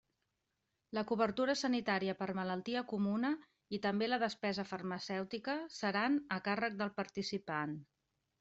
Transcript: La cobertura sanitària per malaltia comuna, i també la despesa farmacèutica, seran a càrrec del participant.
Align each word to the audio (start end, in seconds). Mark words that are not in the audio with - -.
La 0.97 1.01
cobertura 1.11 1.55
sanitària 1.59 2.15
per 2.21 2.27
malaltia 2.39 2.83
comuna, 2.95 3.31
i 3.79 3.81
també 3.85 4.09
la 4.09 4.21
despesa 4.25 4.67
farmacèutica, 4.73 5.59
seran 5.83 6.19
a 6.39 6.43
càrrec 6.49 6.81
del 6.81 6.95
participant. 7.03 7.81